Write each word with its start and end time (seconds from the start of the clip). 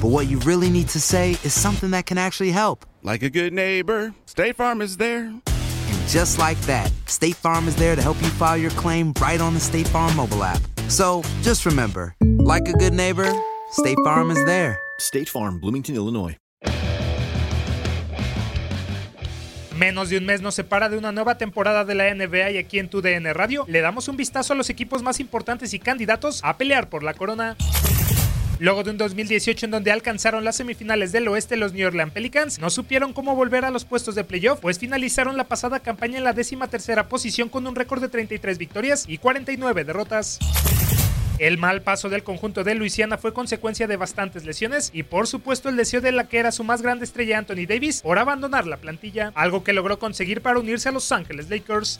but 0.00 0.08
what 0.08 0.28
you 0.28 0.38
really 0.40 0.70
need 0.70 0.88
to 0.88 1.00
say 1.00 1.32
is 1.44 1.52
something 1.52 1.90
that 1.90 2.06
can 2.06 2.16
actually 2.16 2.50
help. 2.50 2.86
Like 3.02 3.22
a 3.22 3.30
good 3.30 3.52
neighbor, 3.52 4.14
State 4.24 4.56
Farm 4.56 4.80
is 4.80 4.96
there. 4.96 5.24
And 5.26 6.08
just 6.08 6.38
like 6.38 6.58
that, 6.62 6.90
State 7.06 7.36
Farm 7.36 7.68
is 7.68 7.76
there 7.76 7.94
to 7.94 8.02
help 8.02 8.20
you 8.22 8.28
file 8.28 8.56
your 8.56 8.70
claim 8.72 9.12
right 9.20 9.40
on 9.40 9.54
the 9.54 9.60
State 9.60 9.88
Farm 9.88 10.16
mobile 10.16 10.42
app. 10.42 10.62
So 10.88 11.22
just 11.42 11.66
remember, 11.66 12.14
like 12.38 12.66
a 12.68 12.72
good 12.72 12.94
neighbor, 12.94 13.30
State 13.72 13.98
Farm 14.04 14.30
is 14.30 14.42
there. 14.46 14.78
State 14.98 15.28
Farm, 15.28 15.60
Bloomington, 15.60 15.94
Illinois. 15.94 16.36
Menos 19.76 20.10
de 20.10 20.18
un 20.18 20.26
mes 20.26 20.42
nos 20.42 20.54
separa 20.54 20.90
de 20.90 20.98
una 20.98 21.10
nueva 21.10 21.38
temporada 21.38 21.86
de 21.86 21.94
la 21.94 22.14
NBA 22.14 22.50
y 22.50 22.58
aquí 22.58 22.78
en 22.78 22.90
tu 22.90 23.00
DN 23.00 23.32
Radio 23.32 23.64
le 23.66 23.80
damos 23.80 24.08
un 24.08 24.16
vistazo 24.18 24.52
a 24.52 24.56
los 24.56 24.68
equipos 24.68 25.02
más 25.02 25.20
importantes 25.20 25.72
y 25.72 25.78
candidatos 25.78 26.40
a 26.44 26.58
pelear 26.58 26.90
por 26.90 27.02
la 27.02 27.14
corona. 27.14 27.56
Luego 28.60 28.84
de 28.84 28.90
un 28.90 28.98
2018 28.98 29.64
en 29.64 29.70
donde 29.70 29.90
alcanzaron 29.90 30.44
las 30.44 30.56
semifinales 30.56 31.12
del 31.12 31.26
oeste, 31.28 31.56
los 31.56 31.72
New 31.72 31.86
Orleans 31.86 32.12
Pelicans 32.12 32.58
no 32.58 32.68
supieron 32.68 33.14
cómo 33.14 33.34
volver 33.34 33.64
a 33.64 33.70
los 33.70 33.86
puestos 33.86 34.14
de 34.14 34.22
playoff, 34.22 34.60
pues 34.60 34.78
finalizaron 34.78 35.38
la 35.38 35.44
pasada 35.44 35.80
campaña 35.80 36.18
en 36.18 36.24
la 36.24 36.34
décima 36.34 36.68
tercera 36.68 37.08
posición 37.08 37.48
con 37.48 37.66
un 37.66 37.74
récord 37.74 38.02
de 38.02 38.10
33 38.10 38.58
victorias 38.58 39.04
y 39.08 39.16
49 39.16 39.84
derrotas. 39.84 40.38
El 41.38 41.56
mal 41.56 41.80
paso 41.80 42.10
del 42.10 42.22
conjunto 42.22 42.62
de 42.62 42.74
Luisiana 42.74 43.16
fue 43.16 43.32
consecuencia 43.32 43.86
de 43.86 43.96
bastantes 43.96 44.44
lesiones 44.44 44.90
y 44.92 45.04
por 45.04 45.26
supuesto 45.26 45.70
el 45.70 45.76
deseo 45.76 46.02
de 46.02 46.12
la 46.12 46.28
que 46.28 46.36
era 46.36 46.52
su 46.52 46.62
más 46.62 46.82
grande 46.82 47.06
estrella 47.06 47.38
Anthony 47.38 47.64
Davis 47.66 48.02
por 48.02 48.18
abandonar 48.18 48.66
la 48.66 48.76
plantilla, 48.76 49.32
algo 49.36 49.64
que 49.64 49.72
logró 49.72 49.98
conseguir 49.98 50.42
para 50.42 50.58
unirse 50.58 50.90
a 50.90 50.92
Los 50.92 51.10
Ángeles 51.12 51.48
Lakers. 51.48 51.96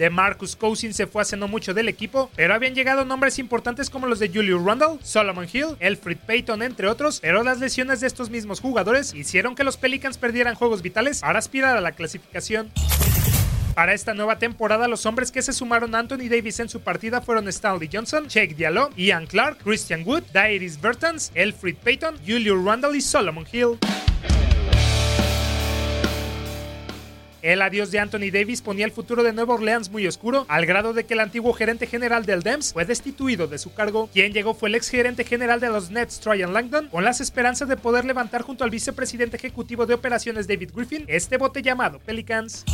De 0.00 0.08
Marcus 0.08 0.56
Cousins 0.56 0.96
se 0.96 1.06
fue 1.06 1.20
hace 1.20 1.36
no 1.36 1.46
mucho 1.46 1.74
del 1.74 1.86
equipo, 1.86 2.30
pero 2.34 2.54
habían 2.54 2.74
llegado 2.74 3.04
nombres 3.04 3.38
importantes 3.38 3.90
como 3.90 4.06
los 4.06 4.18
de 4.18 4.30
Julius 4.30 4.64
Randle, 4.64 4.98
Solomon 5.02 5.46
Hill, 5.52 5.76
Elfrid 5.78 6.16
Payton, 6.26 6.62
entre 6.62 6.88
otros, 6.88 7.20
pero 7.20 7.42
las 7.42 7.60
lesiones 7.60 8.00
de 8.00 8.06
estos 8.06 8.30
mismos 8.30 8.60
jugadores 8.60 9.12
hicieron 9.12 9.54
que 9.54 9.62
los 9.62 9.76
Pelicans 9.76 10.16
perdieran 10.16 10.54
juegos 10.54 10.80
vitales 10.80 11.20
para 11.20 11.38
aspirar 11.38 11.76
a 11.76 11.82
la 11.82 11.92
clasificación. 11.92 12.70
Para 13.74 13.92
esta 13.92 14.14
nueva 14.14 14.38
temporada, 14.38 14.88
los 14.88 15.04
hombres 15.04 15.30
que 15.30 15.42
se 15.42 15.52
sumaron 15.52 15.94
a 15.94 15.98
Anthony 15.98 16.30
Davis 16.30 16.60
en 16.60 16.70
su 16.70 16.80
partida 16.80 17.20
fueron 17.20 17.46
Stanley 17.48 17.90
Johnson, 17.92 18.26
Jake 18.26 18.54
Diallo, 18.54 18.88
Ian 18.96 19.26
Clark, 19.26 19.58
Christian 19.62 20.02
Wood, 20.06 20.22
Dairis 20.32 20.80
Bertans, 20.80 21.30
Elfrid 21.34 21.76
Payton, 21.76 22.16
Julius 22.26 22.64
Randle 22.64 22.96
y 22.96 23.02
Solomon 23.02 23.44
Hill. 23.52 23.76
El 27.42 27.62
adiós 27.62 27.90
de 27.90 27.98
Anthony 27.98 28.30
Davis 28.32 28.62
ponía 28.62 28.84
el 28.84 28.92
futuro 28.92 29.22
de 29.22 29.32
Nueva 29.32 29.54
Orleans 29.54 29.90
muy 29.90 30.06
oscuro, 30.06 30.44
al 30.48 30.66
grado 30.66 30.92
de 30.92 31.04
que 31.04 31.14
el 31.14 31.20
antiguo 31.20 31.52
gerente 31.52 31.86
general 31.86 32.26
del 32.26 32.42
DEMS 32.42 32.72
fue 32.72 32.84
destituido 32.84 33.46
de 33.46 33.58
su 33.58 33.72
cargo. 33.72 34.08
Quien 34.12 34.32
llegó 34.32 34.54
fue 34.54 34.68
el 34.68 34.74
ex 34.74 34.88
gerente 34.88 35.24
general 35.24 35.60
de 35.60 35.68
los 35.68 35.90
Nets, 35.90 36.20
Tryon 36.20 36.52
Langdon, 36.52 36.88
con 36.88 37.04
las 37.04 37.20
esperanzas 37.20 37.68
de 37.68 37.76
poder 37.76 38.04
levantar 38.04 38.42
junto 38.42 38.64
al 38.64 38.70
vicepresidente 38.70 39.36
ejecutivo 39.36 39.86
de 39.86 39.94
operaciones 39.94 40.46
David 40.46 40.70
Griffin 40.74 41.04
este 41.08 41.38
bote 41.38 41.62
llamado 41.62 41.98
Pelicans. 42.00 42.64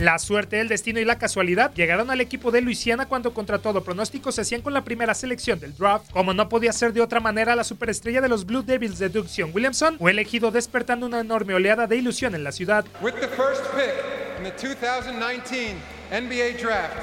La 0.00 0.20
suerte, 0.20 0.60
el 0.60 0.68
destino 0.68 1.00
y 1.00 1.04
la 1.04 1.18
casualidad 1.18 1.72
llegaron 1.74 2.08
al 2.12 2.20
equipo 2.20 2.52
de 2.52 2.60
Luisiana 2.60 3.06
cuando 3.06 3.34
contra 3.34 3.58
todo 3.58 3.82
pronóstico 3.82 4.30
se 4.30 4.42
hacían 4.42 4.62
con 4.62 4.72
la 4.72 4.84
primera 4.84 5.12
selección 5.12 5.58
del 5.58 5.76
draft. 5.76 6.12
Como 6.12 6.32
no 6.32 6.48
podía 6.48 6.72
ser 6.72 6.92
de 6.92 7.00
otra 7.00 7.18
manera, 7.18 7.56
la 7.56 7.64
superestrella 7.64 8.20
de 8.20 8.28
los 8.28 8.46
Blue 8.46 8.62
Devils 8.62 9.00
de 9.00 9.08
Duxion 9.08 9.50
Williamson 9.52 9.98
fue 9.98 10.12
elegido 10.12 10.52
despertando 10.52 11.06
una 11.06 11.18
enorme 11.18 11.54
oleada 11.54 11.88
de 11.88 11.96
ilusión 11.96 12.36
en 12.36 12.44
la 12.44 12.52
ciudad. 12.52 12.84
With 13.02 13.14
the 13.14 13.26
first 13.26 13.62
pick 13.74 13.92
in 14.38 14.44
the 14.44 14.52
2019 14.52 15.74
NBA 16.12 16.62
Draft, 16.62 16.94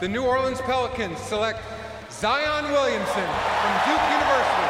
the 0.00 0.08
New 0.08 0.22
Orleans 0.22 0.60
Pelicans 0.60 1.18
select 1.26 1.58
Zion 2.10 2.64
Williamson 2.70 3.28
from 3.62 3.72
Duke 3.86 4.04
University. 4.12 4.69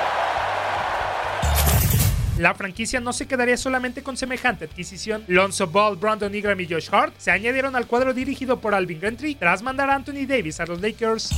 La 2.40 2.54
franquicia 2.54 3.00
no 3.00 3.12
se 3.12 3.26
quedaría 3.26 3.58
solamente 3.58 4.02
con 4.02 4.16
semejante 4.16 4.64
adquisición. 4.64 5.24
Lonzo 5.26 5.66
Ball, 5.66 5.96
Brandon 5.96 6.34
Ingram 6.34 6.58
y 6.58 6.66
Josh 6.66 6.88
Hart 6.90 7.12
se 7.18 7.30
añadieron 7.30 7.76
al 7.76 7.86
cuadro 7.86 8.14
dirigido 8.14 8.62
por 8.62 8.74
Alvin 8.74 8.98
Gentry 8.98 9.34
tras 9.34 9.62
mandar 9.62 9.90
a 9.90 9.96
Anthony 9.96 10.24
Davis 10.26 10.58
a 10.58 10.64
los 10.64 10.80
Lakers. 10.80 11.28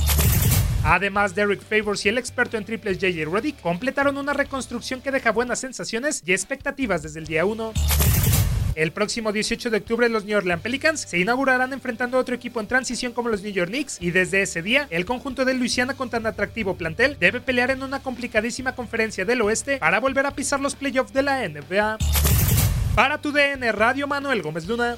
Además, 0.85 1.35
Derek 1.35 1.61
Favors 1.61 2.05
y 2.05 2.09
el 2.09 2.17
experto 2.17 2.55
en 2.55 2.63
triples 2.63 2.99
J.J. 3.01 3.29
Redick 3.29 3.59
completaron 3.59 4.17
una 4.17 4.31
reconstrucción 4.31 5.01
que 5.01 5.11
deja 5.11 5.33
buenas 5.33 5.59
sensaciones 5.59 6.23
y 6.25 6.31
expectativas 6.31 7.03
desde 7.03 7.19
el 7.19 7.25
día 7.25 7.43
1. 7.43 7.73
El 8.75 8.91
próximo 8.91 9.31
18 9.31 9.69
de 9.69 9.77
octubre 9.77 10.09
los 10.09 10.25
New 10.25 10.37
Orleans 10.37 10.61
Pelicans 10.61 11.01
se 11.01 11.19
inaugurarán 11.19 11.73
enfrentando 11.73 12.17
a 12.17 12.21
otro 12.21 12.33
equipo 12.33 12.59
en 12.59 12.67
transición 12.67 13.13
como 13.13 13.29
los 13.29 13.43
New 13.43 13.51
York 13.51 13.69
Knicks 13.69 13.97
y 14.01 14.11
desde 14.11 14.41
ese 14.41 14.61
día 14.61 14.87
el 14.89 15.05
conjunto 15.05 15.45
de 15.45 15.53
Luisiana 15.53 15.95
con 15.95 16.09
tan 16.09 16.25
atractivo 16.25 16.75
plantel 16.75 17.17
debe 17.19 17.39
pelear 17.39 17.69
en 17.71 17.83
una 17.83 18.01
complicadísima 18.01 18.73
conferencia 18.75 19.25
del 19.25 19.41
oeste 19.41 19.77
para 19.77 19.99
volver 19.99 20.25
a 20.25 20.31
pisar 20.31 20.59
los 20.59 20.75
playoffs 20.75 21.13
de 21.13 21.23
la 21.23 21.47
NBA. 21.47 21.97
Para 22.95 23.19
tu 23.19 23.31
DN 23.31 23.71
Radio 23.71 24.07
Manuel 24.07 24.41
Gómez 24.41 24.67
Luna. 24.67 24.97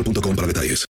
boostmobile.com 0.03 0.35
para 0.35 0.47
detalles. 0.47 0.90